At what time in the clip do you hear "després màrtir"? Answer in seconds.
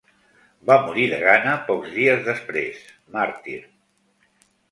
2.29-3.59